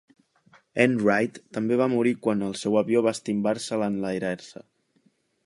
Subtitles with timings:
[0.85, 4.67] N Wright també va morir quan el seu avió va estimbar-se al enlairar-se.